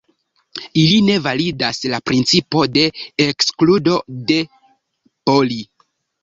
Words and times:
Ili 0.83 0.93
ne 1.09 1.17
validas 1.25 1.81
la 1.93 1.99
principo 2.11 2.63
de 2.77 2.87
ekskludo 3.27 3.99
de 4.33 4.39
Pauli. 5.31 5.61